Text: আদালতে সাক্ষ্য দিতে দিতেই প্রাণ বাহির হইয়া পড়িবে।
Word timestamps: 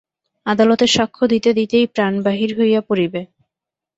আদালতে 0.45 0.85
সাক্ষ্য 0.87 1.23
দিতে 1.33 1.49
দিতেই 1.59 1.85
প্রাণ 1.93 2.13
বাহির 2.25 2.49
হইয়া 2.57 2.81
পড়িবে। 2.87 3.21